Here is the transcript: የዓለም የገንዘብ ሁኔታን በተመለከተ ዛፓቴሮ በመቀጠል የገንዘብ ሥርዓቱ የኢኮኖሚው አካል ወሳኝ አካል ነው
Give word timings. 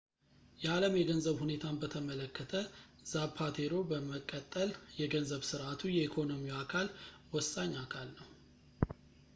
የዓለም 0.61 0.93
የገንዘብ 0.97 1.35
ሁኔታን 1.43 1.75
በተመለከተ 1.81 2.53
ዛፓቴሮ 3.11 3.73
በመቀጠል 3.91 4.69
የገንዘብ 5.01 5.43
ሥርዓቱ 5.51 5.83
የኢኮኖሚው 5.97 6.57
አካል 6.63 6.89
ወሳኝ 7.37 7.71
አካል 7.85 8.09
ነው 8.19 8.29